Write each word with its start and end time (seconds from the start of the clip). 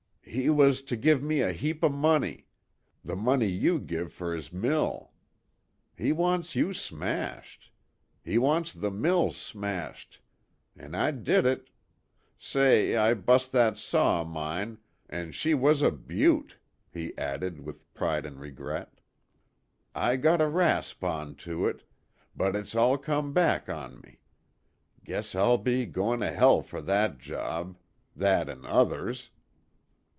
"He 0.23 0.49
was 0.49 0.81
to 0.83 0.95
give 0.95 1.21
me 1.21 1.41
a 1.41 1.51
heap 1.51 1.83
o' 1.83 1.89
money. 1.89 2.47
The 3.03 3.17
money 3.17 3.47
you 3.49 3.79
give 3.79 4.13
fer 4.13 4.33
his 4.33 4.53
mill. 4.53 5.11
He 5.97 6.13
wants 6.13 6.55
you 6.55 6.73
smashed. 6.73 7.69
He 8.23 8.37
wants 8.37 8.71
the 8.71 8.91
mill 8.91 9.33
smashed. 9.33 10.21
An' 10.77 10.95
I 10.95 11.11
did 11.11 11.45
it. 11.45 11.69
Say, 12.39 12.95
I 12.95 13.13
bust 13.13 13.51
that 13.51 13.77
saw 13.77 14.21
o' 14.21 14.25
mine, 14.25 14.77
an' 15.09 15.33
she 15.33 15.53
was 15.53 15.81
a 15.81 15.91
beaut'," 15.91 16.55
he 16.93 17.17
added, 17.17 17.59
with 17.59 17.93
pride 17.93 18.25
and 18.25 18.39
regret. 18.39 19.01
"I 19.93 20.15
got 20.15 20.39
a 20.39 20.47
rasp 20.47 21.03
on 21.03 21.35
to 21.37 21.67
it. 21.67 21.83
But 22.37 22.55
it's 22.55 22.73
all 22.73 22.97
come 22.97 23.33
back 23.33 23.67
on 23.67 23.99
me. 23.99 24.21
Guess 25.03 25.35
I'll 25.35 25.57
be 25.57 25.85
goin' 25.85 26.21
to 26.21 26.31
hell 26.31 26.61
fer 26.61 26.79
that 26.83 27.17
job 27.19 27.75
that 28.15 28.47
an' 28.47 28.65
others. 28.65 29.29